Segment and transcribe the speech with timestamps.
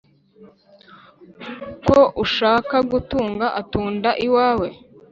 [1.87, 4.67] ko ushaka gutunga atunda iwawe